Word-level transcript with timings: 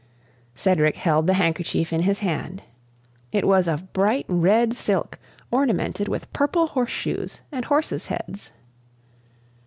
Cedric 0.55 0.95
held 0.95 1.27
the 1.27 1.35
handkerchief 1.35 1.93
in 1.93 2.01
his 2.01 2.21
hand. 2.21 2.63
It 3.31 3.47
was 3.47 3.67
of 3.67 3.93
bright 3.93 4.25
red 4.27 4.73
silk 4.73 5.19
ornamented 5.51 6.07
with 6.07 6.33
purple 6.33 6.65
horseshoes 6.69 7.41
and 7.51 7.65
horses' 7.65 8.07
heads. 8.07 8.51